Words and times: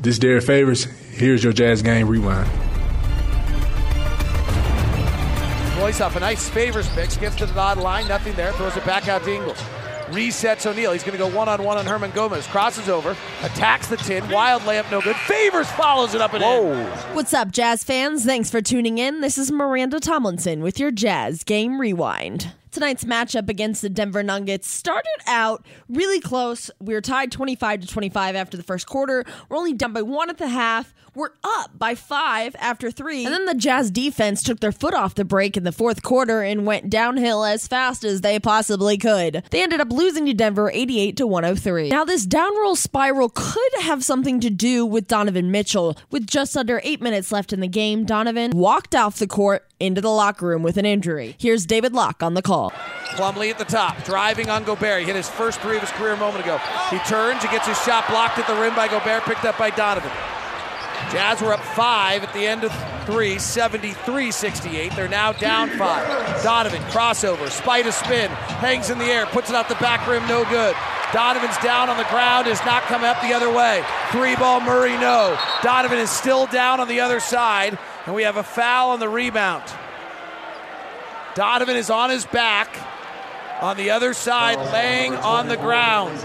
This 0.00 0.18
Derrick 0.18 0.44
Favors. 0.44 0.84
Here's 0.84 1.44
your 1.44 1.52
Jazz 1.52 1.82
game 1.82 2.08
rewind. 2.08 2.48
Royce 5.78 6.00
off 6.00 6.16
a 6.16 6.20
nice 6.20 6.48
favors 6.48 6.88
picks, 6.90 7.16
gets 7.16 7.36
to 7.36 7.46
the 7.46 7.54
dotted 7.54 7.82
line, 7.82 8.06
nothing 8.08 8.34
there, 8.34 8.52
throws 8.52 8.76
it 8.76 8.84
back 8.84 9.08
out 9.08 9.22
to 9.24 9.34
Ingles. 9.34 9.58
Resets 10.08 10.66
O'Neale. 10.66 10.92
He's 10.92 11.02
going 11.04 11.16
to 11.16 11.18
go 11.18 11.28
one 11.28 11.48
on 11.48 11.62
one 11.62 11.78
on 11.78 11.84
Hernangomez. 11.84 12.48
Crosses 12.48 12.88
over, 12.88 13.16
attacks 13.42 13.88
the 13.88 13.96
tin. 13.96 14.28
Wild 14.28 14.62
layup, 14.62 14.90
no 14.90 15.00
good. 15.00 15.16
Favors 15.16 15.70
follows 15.70 16.14
it 16.14 16.20
up 16.20 16.34
and 16.34 16.42
Whoa. 16.42 16.72
in. 16.72 16.86
What's 17.14 17.32
up, 17.32 17.50
Jazz 17.52 17.84
fans? 17.84 18.24
Thanks 18.24 18.50
for 18.50 18.60
tuning 18.60 18.98
in. 18.98 19.20
This 19.20 19.38
is 19.38 19.52
Miranda 19.52 20.00
Tomlinson 20.00 20.62
with 20.62 20.80
your 20.80 20.90
Jazz 20.90 21.44
Game 21.44 21.80
Rewind. 21.80 22.52
Tonight's 22.70 23.04
matchup 23.04 23.48
against 23.48 23.82
the 23.82 23.88
Denver 23.88 24.22
Nuggets 24.22 24.68
started 24.68 25.08
out 25.26 25.66
really 25.88 26.20
close. 26.20 26.70
We 26.80 26.94
were 26.94 27.00
tied 27.00 27.32
25 27.32 27.80
to 27.80 27.86
25 27.86 28.36
after 28.36 28.56
the 28.56 28.62
first 28.62 28.86
quarter. 28.86 29.24
We're 29.48 29.56
only 29.56 29.72
down 29.72 29.92
by 29.92 30.02
one 30.02 30.30
at 30.30 30.38
the 30.38 30.48
half. 30.48 30.94
We're 31.12 31.30
up 31.42 31.76
by 31.76 31.96
five 31.96 32.54
after 32.60 32.92
three. 32.92 33.24
And 33.24 33.34
then 33.34 33.44
the 33.46 33.54
Jazz 33.54 33.90
defense 33.90 34.44
took 34.44 34.60
their 34.60 34.70
foot 34.70 34.94
off 34.94 35.16
the 35.16 35.24
brake 35.24 35.56
in 35.56 35.64
the 35.64 35.72
fourth 35.72 36.04
quarter 36.04 36.42
and 36.42 36.64
went 36.64 36.88
downhill 36.88 37.44
as 37.44 37.66
fast 37.66 38.04
as 38.04 38.20
they 38.20 38.38
possibly 38.38 38.96
could. 38.96 39.42
They 39.50 39.62
ended 39.62 39.80
up 39.80 39.90
losing 39.90 40.26
to 40.26 40.34
Denver 40.34 40.70
88 40.72 41.16
to 41.16 41.26
103. 41.26 41.88
Now, 41.88 42.04
this 42.04 42.24
downroll 42.24 42.76
spiral 42.76 43.28
could 43.28 43.72
have 43.80 44.04
something 44.04 44.38
to 44.40 44.50
do 44.50 44.86
with 44.86 45.08
Donovan 45.08 45.50
Mitchell. 45.50 45.96
With 46.12 46.28
just 46.28 46.56
under 46.56 46.80
eight 46.84 47.00
minutes 47.02 47.32
left 47.32 47.52
in 47.52 47.58
the 47.58 47.66
game, 47.66 48.04
Donovan 48.04 48.52
walked 48.54 48.94
off 48.94 49.18
the 49.18 49.26
court 49.26 49.66
into 49.80 50.00
the 50.00 50.10
locker 50.10 50.46
room 50.46 50.62
with 50.62 50.76
an 50.76 50.84
injury. 50.86 51.34
Here's 51.38 51.66
David 51.66 51.92
Locke 51.92 52.22
on 52.22 52.34
the 52.34 52.42
call. 52.42 52.59
Plumlee 53.16 53.50
at 53.50 53.58
the 53.58 53.64
top, 53.64 54.04
driving 54.04 54.50
on 54.50 54.64
Gobert. 54.64 55.00
He 55.00 55.06
hit 55.06 55.16
his 55.16 55.28
first 55.28 55.60
three 55.60 55.76
of 55.76 55.82
his 55.82 55.90
career 55.92 56.12
a 56.12 56.16
moment 56.16 56.44
ago. 56.44 56.58
He 56.90 56.98
turns, 57.00 57.42
he 57.42 57.48
gets 57.48 57.66
his 57.66 57.80
shot 57.82 58.08
blocked 58.08 58.38
at 58.38 58.46
the 58.46 58.54
rim 58.54 58.74
by 58.76 58.86
Gobert, 58.86 59.24
picked 59.24 59.44
up 59.44 59.58
by 59.58 59.70
Donovan. 59.70 60.12
Jazz 61.10 61.40
were 61.40 61.52
up 61.52 61.60
five 61.60 62.22
at 62.22 62.32
the 62.32 62.46
end 62.46 62.62
of 62.62 62.72
three, 63.04 63.38
73 63.38 64.30
68. 64.30 64.92
They're 64.94 65.08
now 65.08 65.32
down 65.32 65.70
five. 65.70 66.42
Donovan, 66.42 66.80
crossover, 66.84 67.48
spider 67.50 67.90
spin, 67.90 68.30
hangs 68.30 68.90
in 68.90 68.98
the 68.98 69.06
air, 69.06 69.26
puts 69.26 69.50
it 69.50 69.56
out 69.56 69.68
the 69.68 69.74
back 69.76 70.06
rim, 70.06 70.26
no 70.28 70.44
good. 70.44 70.76
Donovan's 71.12 71.58
down 71.58 71.90
on 71.90 71.96
the 71.96 72.04
ground, 72.04 72.46
is 72.46 72.64
not 72.64 72.84
coming 72.84 73.08
up 73.08 73.20
the 73.20 73.32
other 73.32 73.52
way. 73.52 73.84
Three 74.12 74.36
ball, 74.36 74.60
Murray, 74.60 74.96
no. 74.98 75.36
Donovan 75.62 75.98
is 75.98 76.10
still 76.10 76.46
down 76.46 76.78
on 76.78 76.86
the 76.86 77.00
other 77.00 77.18
side, 77.18 77.76
and 78.06 78.14
we 78.14 78.22
have 78.22 78.36
a 78.36 78.44
foul 78.44 78.90
on 78.90 79.00
the 79.00 79.08
rebound. 79.08 79.64
Donovan 81.34 81.76
is 81.76 81.90
on 81.90 82.10
his 82.10 82.26
back 82.26 82.76
on 83.62 83.76
the 83.76 83.90
other 83.90 84.14
side, 84.14 84.58
laying 84.72 85.14
on 85.14 85.48
the 85.48 85.56
ground. 85.56 86.18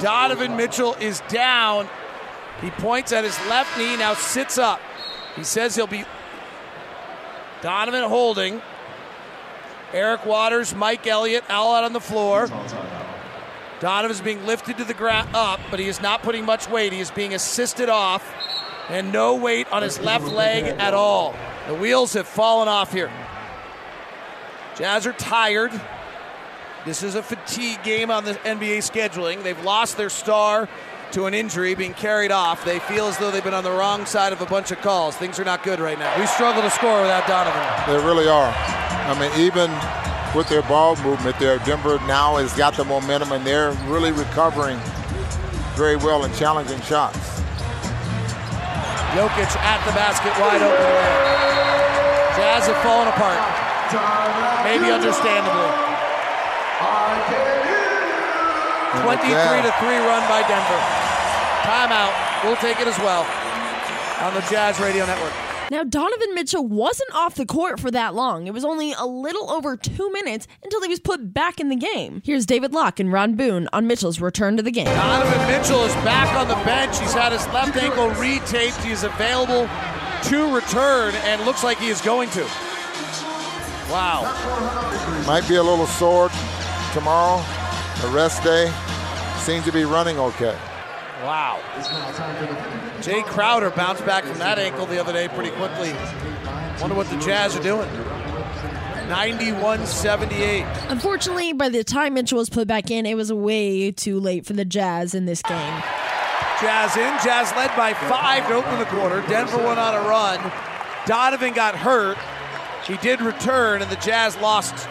Donovan 0.00 0.56
Mitchell 0.56 0.94
is 0.94 1.22
down. 1.28 1.88
He 2.60 2.70
points 2.70 3.12
at 3.12 3.24
his 3.24 3.38
left 3.46 3.78
knee, 3.78 3.96
now 3.96 4.14
sits 4.14 4.58
up. 4.58 4.80
He 5.36 5.44
says 5.44 5.76
he'll 5.76 5.86
be. 5.86 6.04
Donovan 7.62 8.04
holding. 8.04 8.60
Eric 9.92 10.26
Waters, 10.26 10.74
Mike 10.74 11.06
Elliott, 11.06 11.44
all 11.48 11.74
out 11.74 11.84
on 11.84 11.92
the 11.92 12.00
floor. 12.00 12.48
Donovan 13.80 14.10
is 14.10 14.20
being 14.20 14.44
lifted 14.44 14.76
to 14.78 14.84
the 14.84 14.94
ground 14.94 15.30
up, 15.34 15.60
but 15.70 15.78
he 15.78 15.86
is 15.86 16.02
not 16.02 16.22
putting 16.22 16.44
much 16.44 16.68
weight. 16.68 16.92
He 16.92 17.00
is 17.00 17.10
being 17.10 17.32
assisted 17.32 17.88
off, 17.88 18.34
and 18.88 19.12
no 19.12 19.36
weight 19.36 19.70
on 19.72 19.82
his 19.82 19.98
left 20.00 20.26
leg 20.26 20.64
at 20.78 20.92
all. 20.92 21.34
The 21.68 21.74
wheels 21.74 22.12
have 22.14 22.26
fallen 22.26 22.68
off 22.68 22.92
here. 22.92 23.10
Jazz 24.78 25.08
are 25.08 25.12
tired. 25.12 25.72
This 26.86 27.02
is 27.02 27.16
a 27.16 27.22
fatigue 27.22 27.82
game 27.82 28.12
on 28.12 28.24
the 28.24 28.34
NBA 28.34 28.78
scheduling. 28.78 29.42
They've 29.42 29.60
lost 29.64 29.96
their 29.96 30.08
star 30.08 30.68
to 31.10 31.26
an 31.26 31.34
injury 31.34 31.74
being 31.74 31.94
carried 31.94 32.30
off. 32.30 32.64
They 32.64 32.78
feel 32.78 33.06
as 33.06 33.18
though 33.18 33.32
they've 33.32 33.42
been 33.42 33.54
on 33.54 33.64
the 33.64 33.72
wrong 33.72 34.06
side 34.06 34.32
of 34.32 34.40
a 34.40 34.46
bunch 34.46 34.70
of 34.70 34.80
calls. 34.80 35.16
Things 35.16 35.40
are 35.40 35.44
not 35.44 35.64
good 35.64 35.80
right 35.80 35.98
now. 35.98 36.16
We 36.20 36.26
struggle 36.26 36.62
to 36.62 36.70
score 36.70 37.00
without 37.00 37.26
Donovan. 37.26 37.92
They 37.92 38.06
really 38.06 38.28
are. 38.28 38.54
I 38.54 39.18
mean, 39.18 39.32
even 39.40 39.68
with 40.32 40.48
their 40.48 40.62
ball 40.62 40.94
movement, 41.02 41.36
their 41.40 41.58
Denver 41.58 41.98
now 42.06 42.36
has 42.36 42.56
got 42.56 42.76
the 42.76 42.84
momentum 42.84 43.32
and 43.32 43.44
they're 43.44 43.72
really 43.88 44.12
recovering 44.12 44.78
very 45.74 45.96
well 45.96 46.24
and 46.24 46.32
challenging 46.36 46.80
shots. 46.82 47.18
Jokic 49.10 49.56
at 49.56 49.84
the 49.84 49.92
basket, 49.92 50.30
wide 50.38 50.62
open. 50.62 52.38
Jazz 52.38 52.68
have 52.68 52.76
fallen 52.84 53.08
apart. 53.08 53.67
Maybe 54.64 54.92
understandably. 54.92 55.88
23 59.02 59.62
to 59.62 59.72
3 59.78 59.88
run 60.04 60.22
by 60.28 60.44
Denver. 60.48 60.80
Timeout. 61.62 62.12
We'll 62.44 62.56
take 62.56 62.80
it 62.80 62.86
as 62.88 62.98
well 62.98 63.26
on 64.20 64.34
the 64.34 64.40
Jazz 64.50 64.80
Radio 64.80 65.06
Network. 65.06 65.32
Now, 65.70 65.84
Donovan 65.84 66.34
Mitchell 66.34 66.66
wasn't 66.66 67.14
off 67.14 67.34
the 67.34 67.44
court 67.44 67.78
for 67.78 67.90
that 67.90 68.14
long. 68.14 68.46
It 68.46 68.54
was 68.54 68.64
only 68.64 68.92
a 68.92 69.04
little 69.04 69.50
over 69.50 69.76
two 69.76 70.10
minutes 70.12 70.46
until 70.64 70.80
he 70.80 70.88
was 70.88 70.98
put 70.98 71.34
back 71.34 71.60
in 71.60 71.68
the 71.68 71.76
game. 71.76 72.22
Here's 72.24 72.46
David 72.46 72.72
Locke 72.72 73.00
and 73.00 73.12
Ron 73.12 73.34
Boone 73.34 73.68
on 73.72 73.86
Mitchell's 73.86 74.20
return 74.20 74.56
to 74.56 74.62
the 74.62 74.70
game. 74.70 74.86
Donovan 74.86 75.46
Mitchell 75.46 75.84
is 75.84 75.94
back 75.96 76.34
on 76.36 76.48
the 76.48 76.64
bench. 76.64 76.98
He's 76.98 77.12
had 77.12 77.32
his 77.32 77.46
left 77.48 77.76
ankle 77.76 78.08
retaped. 78.12 78.82
He 78.82 78.92
is 78.92 79.04
available 79.04 79.68
to 80.24 80.54
return 80.54 81.14
and 81.16 81.44
looks 81.44 81.62
like 81.62 81.78
he 81.78 81.88
is 81.88 82.00
going 82.00 82.30
to. 82.30 82.46
Wow. 83.90 85.24
Might 85.26 85.48
be 85.48 85.56
a 85.56 85.62
little 85.62 85.86
sore 85.86 86.30
tomorrow, 86.92 87.42
a 88.04 88.08
rest 88.14 88.42
day. 88.42 88.72
Seems 89.38 89.64
to 89.64 89.72
be 89.72 89.84
running 89.84 90.18
okay. 90.18 90.56
Wow. 91.22 91.60
Jae 93.00 93.24
Crowder 93.24 93.70
bounced 93.70 94.04
back 94.04 94.24
from 94.24 94.38
that 94.38 94.58
ankle 94.58 94.86
the 94.86 95.00
other 95.00 95.12
day 95.12 95.28
pretty 95.28 95.50
quickly. 95.50 95.92
Wonder 96.80 96.94
what 96.94 97.08
the 97.08 97.16
Jazz 97.18 97.56
are 97.56 97.62
doing. 97.62 97.88
91 99.08 99.86
78. 99.86 100.66
Unfortunately, 100.88 101.54
by 101.54 101.70
the 101.70 101.82
time 101.82 102.14
Mitchell 102.14 102.38
was 102.38 102.50
put 102.50 102.68
back 102.68 102.90
in, 102.90 103.06
it 103.06 103.16
was 103.16 103.32
way 103.32 103.90
too 103.90 104.20
late 104.20 104.44
for 104.44 104.52
the 104.52 104.66
Jazz 104.66 105.14
in 105.14 105.24
this 105.24 105.40
game. 105.42 105.82
Jazz 106.60 106.96
in. 106.96 107.14
Jazz 107.24 107.50
led 107.56 107.74
by 107.76 107.94
five 107.94 108.46
to 108.48 108.54
open 108.54 108.78
the 108.78 108.84
quarter. 108.86 109.22
Denver 109.28 109.58
went 109.58 109.78
on 109.78 109.94
a 109.94 110.00
run. 110.08 110.52
Donovan 111.06 111.54
got 111.54 111.74
hurt. 111.74 112.18
He 112.88 112.96
did 112.96 113.20
return, 113.20 113.82
and 113.82 113.90
the 113.90 113.96
Jazz 113.96 114.36
lost 114.38 114.88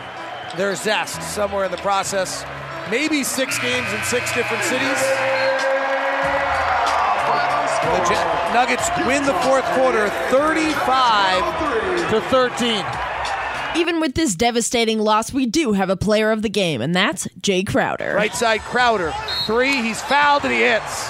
their 0.55 0.75
zest 0.75 1.21
somewhere 1.33 1.65
in 1.65 1.71
the 1.71 1.77
process. 1.77 2.45
Maybe 2.89 3.23
six 3.23 3.57
games 3.59 3.91
in 3.91 4.01
six 4.03 4.31
different 4.33 4.63
cities. 4.63 5.01
The 7.83 8.13
Ja- 8.13 8.53
Nuggets 8.53 8.89
win 9.07 9.25
the 9.25 9.33
fourth 9.41 9.65
quarter 9.73 10.09
35 10.29 12.11
to 12.11 12.21
13. 12.29 12.85
Even 13.75 13.99
with 13.99 14.13
this 14.15 14.35
devastating 14.35 14.99
loss, 14.99 15.33
we 15.33 15.45
do 15.45 15.73
have 15.73 15.89
a 15.89 15.95
player 15.97 16.31
of 16.31 16.41
the 16.41 16.49
game, 16.49 16.81
and 16.81 16.95
that's 16.95 17.27
Jae 17.41 17.65
Crowder. 17.67 18.13
Right 18.15 18.33
side 18.33 18.61
Crowder. 18.61 19.13
Three, 19.45 19.75
he's 19.81 20.01
fouled 20.01 20.43
and 20.43 20.53
he 20.53 20.61
hits. 20.61 21.09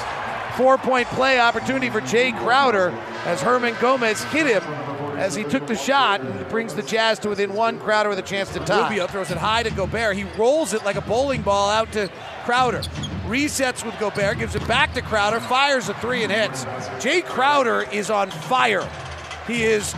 Four 0.55 0.77
point 0.77 1.07
play 1.09 1.39
opportunity 1.39 1.89
for 1.89 2.01
Jae 2.01 2.37
Crowder 2.39 2.89
as 3.25 3.41
Hernangomez 3.41 4.23
hit 4.31 4.47
him 4.47 4.63
as 5.17 5.35
he 5.35 5.43
took 5.43 5.65
the 5.65 5.75
shot 5.75 6.21
and 6.21 6.47
brings 6.49 6.75
the 6.75 6.83
Jazz 6.83 7.19
to 7.19 7.29
within 7.29 7.53
one. 7.53 7.79
Crowder 7.79 8.09
with 8.09 8.19
a 8.19 8.23
chance 8.23 8.53
to 8.53 8.59
tie. 8.59 8.87
Rubio 8.87 9.07
throws 9.07 9.31
it 9.31 9.37
high 9.37 9.63
to 9.63 9.71
Gobert. 9.71 10.15
He 10.15 10.23
rolls 10.37 10.73
it 10.73 10.85
like 10.85 10.95
a 10.95 11.01
bowling 11.01 11.41
ball 11.41 11.69
out 11.69 11.91
to 11.93 12.09
Crowder. 12.45 12.81
Resets 13.25 13.83
with 13.83 13.97
Gobert, 13.99 14.37
gives 14.37 14.55
it 14.55 14.65
back 14.67 14.93
to 14.93 15.01
Crowder, 15.01 15.41
fires 15.41 15.89
a 15.89 15.93
three 15.95 16.23
and 16.23 16.31
hits. 16.31 16.63
Jae 17.03 17.25
Crowder 17.25 17.81
is 17.91 18.09
on 18.09 18.29
fire. 18.29 18.87
He 19.47 19.63
is 19.63 19.93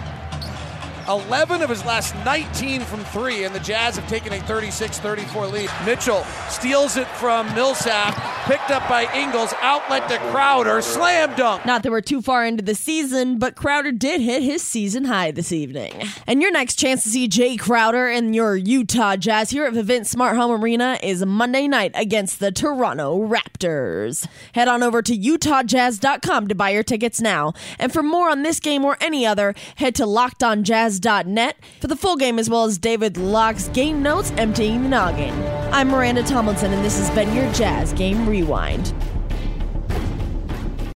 11 1.08 1.62
of 1.62 1.69
his 1.69 1.84
last 1.85 2.16
19 2.24 2.81
from 2.81 3.03
three, 3.06 3.44
and 3.44 3.53
the 3.53 3.59
Jazz 3.59 3.97
have 3.97 4.08
taken 4.08 4.31
a 4.34 4.40
36 4.41 5.00
34 5.00 5.47
lead. 5.47 5.69
Mitchell 5.85 6.24
steals 6.50 6.97
it 6.97 7.08
from 7.08 7.53
Millsap, 7.56 8.16
picked 8.49 8.71
up 8.71 8.89
by 8.89 9.03
Ingles, 9.13 9.53
outlet 9.61 10.09
to 10.09 10.17
Crowder, 10.31 10.81
slam 10.81 11.35
dunk. 11.35 11.67
Not 11.67 11.83
that 11.83 11.91
we're 11.91 12.01
too 12.01 12.19
far 12.19 12.47
into 12.47 12.63
the 12.63 12.73
season, 12.73 13.37
but 13.37 13.55
Crowder 13.55 13.91
did 13.91 14.22
hit 14.22 14.41
his 14.41 14.63
season 14.63 15.03
high 15.03 15.29
this 15.29 15.51
evening. 15.51 15.93
And 16.25 16.41
your 16.41 16.51
next 16.51 16.78
chance 16.78 17.03
to 17.03 17.09
see 17.09 17.29
Jae 17.29 17.59
Crowder 17.59 18.07
and 18.07 18.35
your 18.35 18.55
Utah 18.55 19.17
Jazz 19.17 19.51
here 19.51 19.66
at 19.66 19.73
Vivint 19.73 20.07
Smart 20.07 20.35
Home 20.35 20.63
Arena 20.63 20.97
is 21.03 21.23
Monday 21.23 21.67
night 21.67 21.91
against 21.93 22.40
the 22.40 22.51
Toronto 22.51 23.19
Raptors. 23.19 24.28
Head 24.53 24.67
on 24.67 24.81
over 24.81 25.03
to 25.03 25.16
UtahJazz.com 25.16 26.47
to 26.47 26.55
buy 26.55 26.72
your 26.72 26.81
tickets 26.81 27.22
now. 27.22 27.53
And 27.78 27.93
for 27.93 28.02
more 28.02 28.31
on 28.31 28.41
this 28.41 28.59
game 28.59 28.84
or 28.84 28.97
any 28.99 29.28
other, 29.28 29.53
head 29.75 29.93
to 29.95 30.05
LockedOnJazz.net 30.05 31.57
for 31.79 31.85
the 31.85 31.95
full 31.95 32.16
game 32.16 32.40
as 32.40 32.49
well 32.49 32.63
as 32.63 32.79
David 32.79 33.16
Locke's 33.16 33.67
game 33.67 34.02
notes 34.02 34.31
emptying 34.37 34.81
the 34.81 34.90
noggin. 34.90 35.59
I'm 35.71 35.89
Miranda 35.89 36.23
Tomlinson, 36.23 36.73
and 36.73 36.83
this 36.83 36.97
has 36.97 37.11
been 37.11 37.33
your 37.35 37.51
Jazz 37.53 37.93
Game 37.93 38.27
Rewind. 38.27 38.91